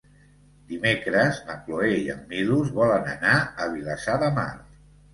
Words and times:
Dimecres 0.71 1.41
na 1.51 1.59
Cloè 1.67 1.91
i 1.99 2.09
en 2.15 2.25
Milos 2.33 2.75
volen 2.81 3.09
anar 3.15 3.39
a 3.67 3.73
Vilassar 3.79 4.21
de 4.29 4.35
Mar. 4.43 4.53